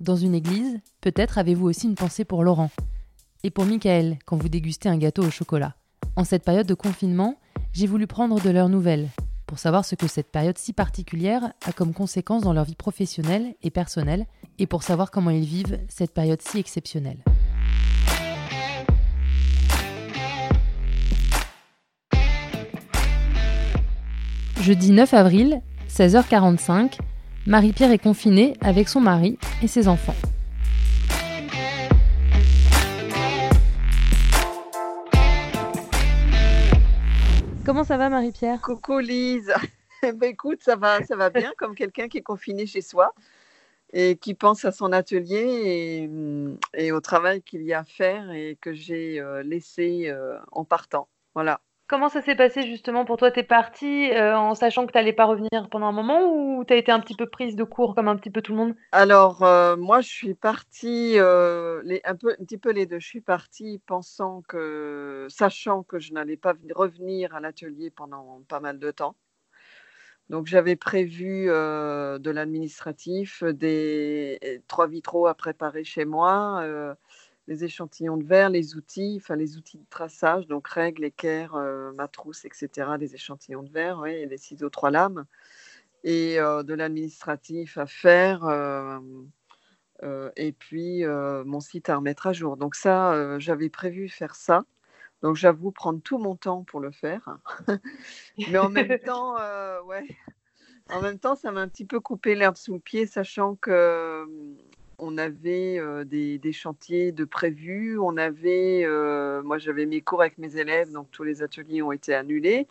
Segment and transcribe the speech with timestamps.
[0.00, 2.70] dans une église, peut-être avez-vous aussi une pensée pour Laurent.
[3.42, 5.74] Et pour Michael quand vous dégustez un gâteau au chocolat.
[6.16, 7.36] En cette période de confinement,
[7.72, 9.08] j'ai voulu prendre de leurs nouvelles,
[9.46, 13.54] pour savoir ce que cette période si particulière a comme conséquence dans leur vie professionnelle
[13.62, 14.26] et personnelle,
[14.58, 17.18] et pour savoir comment ils vivent cette période si exceptionnelle.
[24.60, 26.98] Jeudi 9 avril, 16h45,
[27.48, 30.14] Marie-Pierre est confinée avec son mari et ses enfants.
[37.64, 38.60] Comment ça va Marie-Pierre?
[38.60, 39.50] Coucou Lise.
[40.02, 43.14] ben, écoute, ça va, ça va bien comme quelqu'un qui est confiné chez soi
[43.94, 46.06] et qui pense à son atelier
[46.74, 50.66] et, au travail qu'il y a à faire et que j'ai euh, laissé euh, en
[50.66, 51.08] partant.
[51.34, 51.62] Voilà.
[51.88, 53.30] Comment ça s'est passé justement pour toi?
[53.30, 56.62] Tu es partie euh, en sachant que tu n'allais pas revenir pendant un moment ou
[56.66, 58.58] tu as été un petit peu prise de court comme un petit peu tout le
[58.58, 58.74] monde?
[58.92, 62.98] Alors, euh, moi, je suis partie, euh, un, peu, un petit peu les deux.
[62.98, 68.60] Je suis partie pensant que, sachant que je n'allais pas revenir à l'atelier pendant pas
[68.60, 69.16] mal de temps.
[70.28, 76.62] Donc, j'avais prévu de l'administratif, des trois vitraux à préparer chez moi
[77.48, 81.92] les échantillons de verre, les outils, enfin les outils de traçage, donc règles, équerres, euh,
[81.92, 85.24] matrousse, etc., des échantillons de verre, et des ciseaux trois lames,
[86.04, 89.00] et euh, de l'administratif à faire, euh,
[90.36, 92.56] et puis mon site à remettre à jour.
[92.56, 94.64] Donc ça, j'avais prévu faire ça.
[95.22, 97.38] Donc j'avoue prendre tout mon temps pour le faire.
[98.38, 99.34] Mais en même temps,
[99.86, 100.06] ouais,
[100.90, 104.24] en même temps, ça m'a un petit peu coupé l'herbe sous le pied, sachant que
[104.98, 108.86] on avait des, chantiers de prévus, on avait,
[109.44, 112.66] moi j'avais mes cours avec mes élèves, donc tous les ateliers ont été annulés.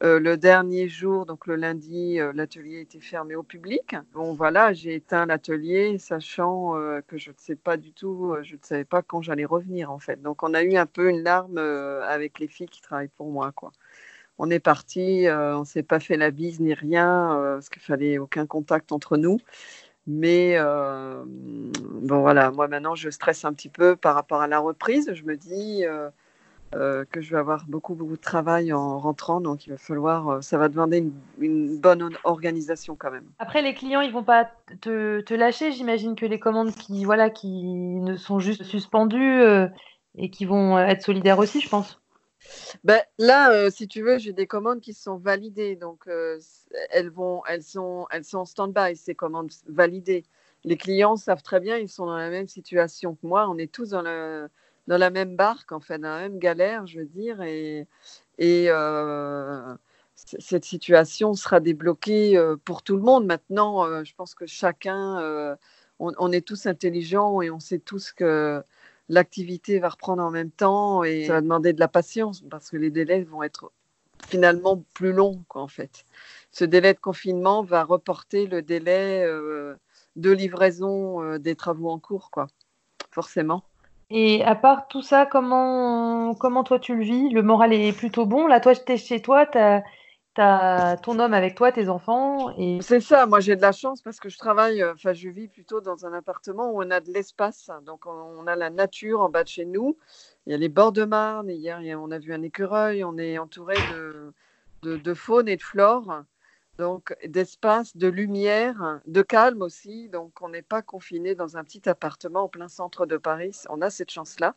[0.00, 3.96] le dernier jour, donc le lundi, l'atelier était fermé au public.
[4.12, 6.74] Bon voilà, j'ai éteint l'atelier, sachant
[7.06, 9.98] que je ne sais pas du tout, je ne savais pas quand j'allais revenir en
[9.98, 10.22] fait.
[10.22, 13.52] Donc on a eu un peu une larme avec les filles qui travaillent pour moi,
[13.52, 13.72] quoi.
[14.38, 18.46] On est parti, on s'est pas fait la bise ni rien, parce qu'il fallait aucun
[18.46, 19.38] contact entre nous.
[20.06, 24.60] Mais euh, bon, voilà, moi maintenant, je stresse un petit peu par rapport à la
[24.60, 25.12] reprise.
[25.12, 26.10] Je me dis euh,
[26.74, 29.40] euh, que je vais avoir beaucoup, beaucoup de travail en rentrant.
[29.40, 33.26] Donc, il va falloir, ça va demander une, bonne organisation quand même.
[33.40, 34.48] Après, les clients, ils vont pas
[34.80, 35.72] te, te lâcher.
[35.72, 39.42] J'imagine que les commandes qui, voilà, qui ne sont juste suspendues
[40.14, 42.00] et qui vont être solidaires aussi, je pense.
[42.84, 45.76] Ben, là, euh, si tu veux, j'ai des commandes qui sont validées.
[45.76, 46.38] Donc, euh,
[46.90, 50.24] elles, vont, elles, sont, elles sont en stand-by, ces commandes validées.
[50.64, 53.48] Les clients savent très bien, ils sont dans la même situation que moi.
[53.48, 54.48] On est tous dans, le,
[54.88, 57.42] dans la même barque, en dans la même galère, je veux dire.
[57.42, 57.86] Et,
[58.40, 59.74] euh,
[60.14, 63.26] cette situation sera débloquée pour tout le monde.
[63.26, 65.56] Maintenant, je pense que chacun,
[65.98, 68.62] on, est tous intelligents et on sait tous que
[69.08, 72.76] l'activité va reprendre en même temps et ça va demander de la patience parce que
[72.76, 73.72] les délais vont être
[74.26, 76.04] finalement plus longs en fait.
[76.50, 79.76] Ce délai de confinement va reporter le délai euh,
[80.16, 82.46] de livraison euh, des travaux en cours quoi.
[83.10, 83.62] Forcément.
[84.10, 87.30] Et à part tout ça, comment, comment toi tu le vis?
[87.30, 88.46] Le moral est plutôt bon?
[88.46, 89.82] Là, toi, tu es chez toi, tu as
[90.36, 92.54] tu as ton homme avec toi, tes enfants.
[92.58, 92.78] Et...
[92.82, 95.48] C'est ça, moi j'ai de la chance parce que je travaille, euh, enfin je vis
[95.48, 97.70] plutôt dans un appartement où on a de l'espace.
[97.86, 99.96] Donc on a la nature en bas de chez nous.
[100.46, 101.48] Il y a les bords de Marne.
[101.48, 103.02] Hier on a vu un écureuil.
[103.02, 104.34] On est entouré de,
[104.82, 106.22] de, faune et de flore.
[106.78, 110.10] Donc d'espace, de lumière, de calme aussi.
[110.10, 113.62] Donc on n'est pas confiné dans un petit appartement en plein centre de Paris.
[113.70, 114.54] On a cette chance-là.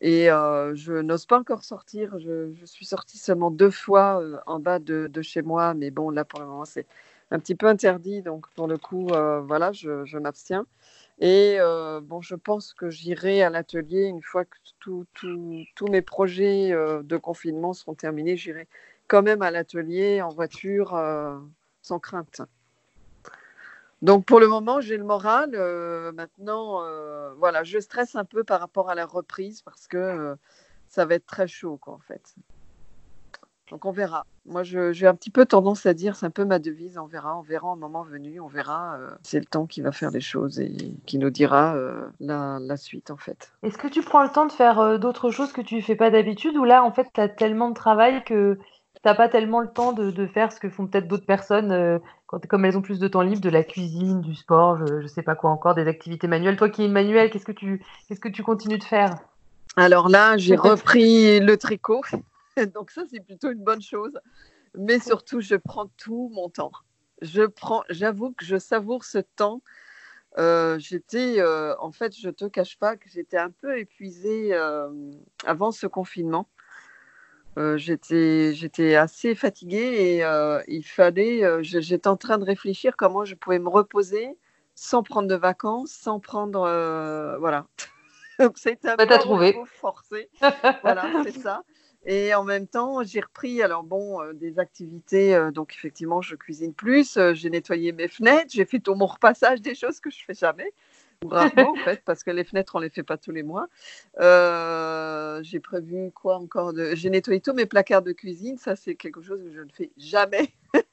[0.00, 2.18] Et euh, je n'ose pas encore sortir.
[2.18, 6.24] Je, suis sortie seulement deux fois euh, en bas de, chez moi, mais bon, là
[6.24, 6.86] pour le moment, c'est
[7.30, 8.22] un petit peu interdit.
[8.22, 10.66] Donc pour le coup, euh, voilà, je, m'abstiens.
[11.20, 11.58] Et
[12.02, 17.72] bon, je pense que j'irai à l'atelier une fois que tous mes projets de confinement
[17.72, 18.36] seront terminés.
[18.36, 18.68] J'irai
[19.08, 20.90] quand même à l'atelier en voiture
[21.82, 22.42] sans crainte.
[24.06, 25.50] Donc pour le moment, j'ai le moral.
[25.54, 29.96] Euh, maintenant, euh, voilà, je stresse un peu par rapport à la reprise parce que
[29.96, 30.36] euh,
[30.86, 32.36] ça va être très chaud, quoi, en fait.
[33.68, 34.24] Donc on verra.
[34.44, 37.36] Moi, j'ai un petit peu tendance à dire, c'est un peu ma devise, on verra,
[37.36, 38.96] on verra au moment venu, on verra.
[39.24, 41.74] C'est le temps qui va faire les choses et qui nous dira
[42.20, 43.50] la, suite en fait.
[43.64, 46.10] Est-ce que tu prends le temps de faire d'autres choses que tu ne fais pas
[46.10, 49.58] d'habitude ou là, en fait, tu as tellement de travail que tu n'as pas tellement
[49.58, 52.98] le temps de, faire ce que font peut-être d'autres personnes quand, comme elles ont plus
[52.98, 55.86] de temps libre, de la cuisine, du sport, je ne sais pas quoi encore, des
[55.86, 56.56] activités manuelles.
[56.56, 59.14] Toi qui es manuel, qu'est-ce que tu, qu'est-ce que tu continues de faire?
[59.76, 62.02] Alors là, j'ai repris le tricot.
[62.74, 64.18] Donc ça, c'est plutôt une bonne chose.
[64.76, 66.72] Mais surtout, je prends tout mon temps.
[67.22, 69.62] Je prends, j'avoue que je savoure ce temps.
[70.38, 74.90] Euh, j'étais, euh, en fait, je te cache pas que j'étais un peu épuisée euh,
[75.46, 76.46] avant ce confinement.
[77.76, 80.22] J'étais, j'étais assez fatiguée et
[80.68, 84.36] il fallait, j'étais en train de réfléchir comment je pouvais me reposer
[84.74, 86.60] sans prendre de vacances, sans prendre,
[87.40, 87.66] voilà.
[88.38, 89.56] Donc c'était un bah, peu trouvé.
[89.64, 90.28] forcé.
[90.82, 91.62] voilà, c'est ça.
[92.08, 95.34] Et en même temps, j'ai repris alors bon euh, des activités.
[95.34, 97.16] Euh, donc effectivement, je cuisine plus.
[97.16, 98.52] Euh, j'ai nettoyé mes fenêtres.
[98.54, 100.72] J'ai fait tout mon repassage, des choses que je fais jamais
[101.24, 103.68] rarement en fait, parce que les fenêtres on les fait pas tous les mois.
[104.18, 106.94] j'ai prévu quoi encore de...
[106.94, 108.58] J'ai nettoyé tous mes placards de cuisine.
[108.58, 110.52] Ça c'est quelque chose que je ne fais jamais.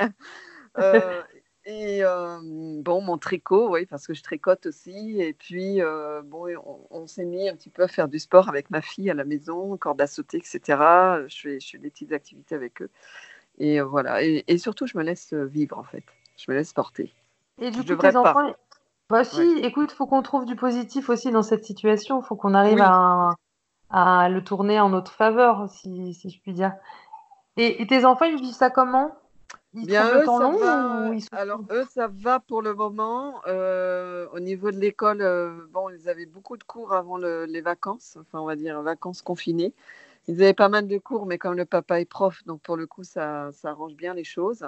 [1.65, 5.21] Et euh, bon, mon tricot, oui, parce que je tricote aussi.
[5.21, 6.47] Et puis, euh, bon,
[6.89, 9.23] on, s'est mis un petit peu à faire du sport avec ma fille à la
[9.23, 10.59] maison, corde à sauter, etc.
[11.27, 12.89] Je fais, je fais des petites activités avec eux.
[13.59, 14.23] Et euh, voilà.
[14.23, 16.03] Et, surtout, je me laisse vivre, en fait.
[16.35, 17.13] Je me laisse porter.
[17.61, 18.53] Et du coup, tes enfants.
[19.09, 22.21] Bah, si, écoute, il faut qu'on trouve du positif aussi dans cette situation.
[22.21, 23.35] Il faut qu'on arrive à,
[23.89, 26.73] à, le tourner en notre faveur, si, si je puis dire.
[27.57, 29.11] Et, et tes enfants, ils vivent ça comment?
[29.73, 31.11] Bien, eux, ça va.
[31.31, 33.41] Alors, eux, ça va pour le moment.
[33.47, 38.17] Euh, au niveau de l'école, euh, bon, ils avaient beaucoup de cours avant les vacances,
[38.21, 39.73] enfin, on va dire vacances confinées.
[40.27, 42.87] Ils avaient pas mal de cours, mais comme le papa est prof, donc pour le
[42.87, 44.65] coup, ça, ça arrange bien les choses.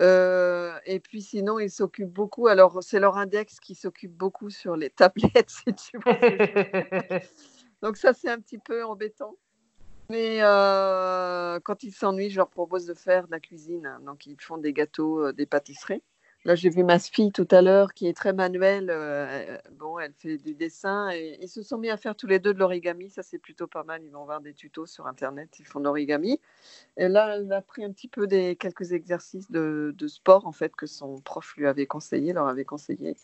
[0.00, 2.46] Euh, et puis sinon, ils s'occupent beaucoup.
[2.46, 6.16] Alors, c'est leur index qui s'occupe beaucoup sur les tablettes, si tu vois.
[7.82, 9.36] donc ça, c'est un petit peu embêtant.
[10.08, 13.98] Mais euh, quand ils s'ennuient, je leur propose de faire de la cuisine.
[14.04, 16.02] Donc, ils font des gâteaux, euh, des pâtisseries.
[16.46, 18.88] Là, j'ai vu ma fille tout à l'heure qui est très manuelle.
[18.88, 22.38] Euh, bon, elle fait du dessin et ils se sont mis à faire tous les
[22.38, 23.10] deux de l'origami.
[23.10, 24.02] Ça, c'est plutôt pas mal.
[24.04, 25.58] Ils vont voir des tutos sur Internet.
[25.58, 26.40] Ils font de l'origami.
[26.96, 30.74] Et là, elle a pris un petit peu des quelques exercices de, sport, en fait,
[30.74, 33.16] que son prof lui avait conseillé, leur avait conseillé.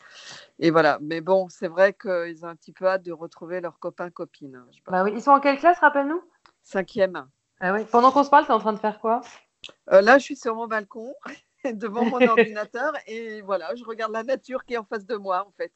[0.58, 0.98] Et voilà.
[1.00, 4.62] Mais bon, c'est vrai qu'ils ont un petit peu hâte de retrouver leurs copains-copines.
[4.86, 5.12] Bah oui.
[5.14, 6.22] Ils sont en quelle classe, rappelle-nous?
[6.62, 7.26] Cinquième.
[7.60, 7.86] Ah oui.
[7.90, 9.22] Pendant qu'on se parle, tu es en train de faire quoi?
[9.90, 11.14] Euh, Là, je suis sur mon balcon,
[11.74, 15.46] devant mon ordinateur, et voilà, je regarde la nature qui est en face de moi,
[15.46, 15.72] en fait.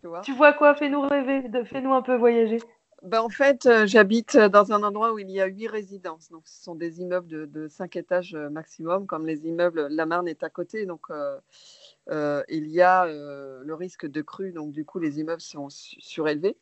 [0.00, 0.74] Tu vois, tu vois quoi?
[0.74, 2.58] Fais-nous rêver, fais-nous un peu voyager.
[3.02, 6.30] Ben, en fait, euh, j'habite dans un endroit où il y a huit résidences.
[6.30, 9.88] Donc, ce sont des immeubles de, cinq étages euh, maximum, comme les immeubles.
[9.90, 11.08] La Marne est à côté, donc
[12.08, 14.52] il y a le risque de crue.
[14.52, 16.56] Donc, du coup, les immeubles sont surélevés.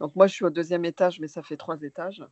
[0.00, 2.22] Donc, moi, je suis au deuxième étage, mais ça fait trois étages.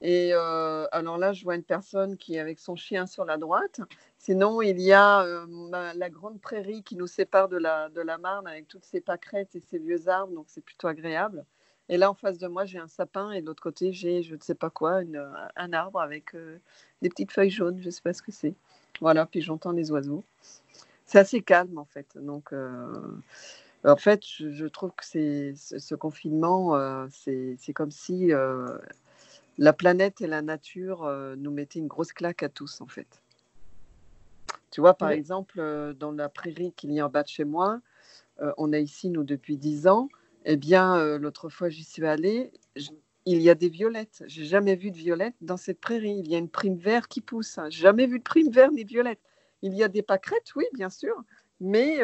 [0.00, 3.36] Et euh, alors là, je vois une personne qui est avec son chien sur la
[3.36, 3.80] droite.
[4.16, 5.46] Sinon, il y a euh,
[5.94, 9.56] la grande prairie qui nous sépare de la, de la Marne avec toutes ces pâquerettes
[9.56, 11.44] et ces vieux arbres, donc c'est plutôt agréable.
[11.88, 14.34] Et là, en face de moi, j'ai un sapin et de l'autre côté, j'ai je
[14.34, 15.00] ne sais pas quoi,
[15.56, 16.58] un arbre avec euh,
[17.02, 18.54] des petites feuilles jaunes, je ne sais pas ce que c'est.
[19.00, 20.22] Voilà, puis j'entends les oiseaux.
[21.06, 22.06] C'est assez calme en fait.
[22.16, 22.52] Donc,
[23.84, 28.32] en fait, je, trouve que ce confinement, c'est comme si
[29.58, 33.22] la planète et la nature euh, nous mettaient une grosse claque à tous, en fait.
[34.70, 37.44] Tu vois, par exemple, euh, dans la prairie qu'il y a en bas de chez
[37.44, 37.80] moi,
[38.40, 40.08] euh, on est ici, nous, depuis dix ans.
[40.44, 42.52] Eh bien, l'autre fois, j'y suis allée,
[43.26, 44.22] il y a des violettes.
[44.26, 46.16] J'ai jamais vu de violettes dans cette prairie.
[46.20, 47.58] Il y a une prime verte qui pousse.
[47.58, 47.68] Hein.
[47.68, 49.20] Jamais vu de prime verte ni de violette.
[49.60, 51.22] Il y a des pâquerettes, oui, bien sûr,
[51.60, 51.98] mais,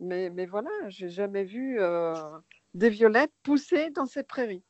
[0.00, 1.78] mais, mais voilà, j'ai jamais vu
[2.74, 4.62] des violettes pousser dans cette prairie.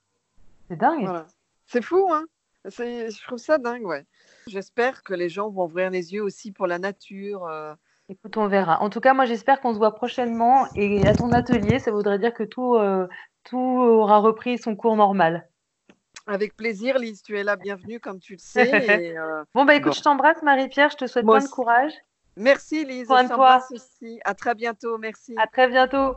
[0.69, 1.25] C'est dingue.
[1.67, 2.25] C'est fou, hein
[2.65, 4.05] Je trouve ça dingue, ouais.
[4.47, 7.47] J'espère que les gens vont ouvrir les yeux aussi pour la nature.
[7.47, 7.75] Euh.
[8.09, 8.81] Écoute, on verra.
[8.81, 12.21] En tout cas, moi, j'espère qu'on se voit prochainement et à ton atelier, ça voudrait
[12.21, 13.09] dire que tout, euh,
[13.43, 15.49] tout aura repris son cours normal.
[16.29, 18.67] Avec plaisir, Lise, tu es la bienvenue, comme tu le sais.
[19.17, 21.93] Euh, bon, bah écoute, je t'embrasse, Marie-Pierre, je te souhaite plein de courage.
[22.37, 23.07] Merci, Lise.
[23.07, 23.65] Soin de toi.
[23.71, 24.21] Aussi.
[24.25, 25.35] À très bientôt, merci.
[25.39, 26.17] À très bientôt.